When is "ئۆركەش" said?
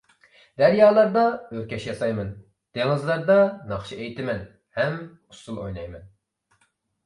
1.57-1.85